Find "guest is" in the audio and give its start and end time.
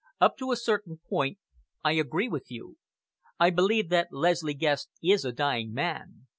4.55-5.23